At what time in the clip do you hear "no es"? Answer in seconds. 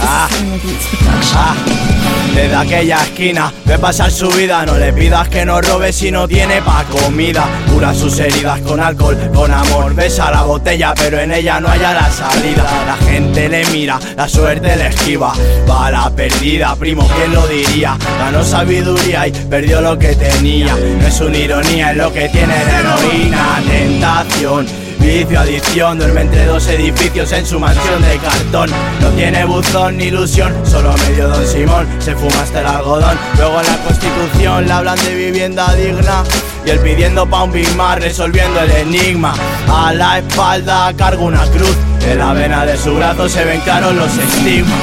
20.74-21.20